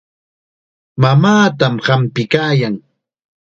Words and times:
Mamaatam 1.01 1.73
hampiykaayan. 1.85 2.75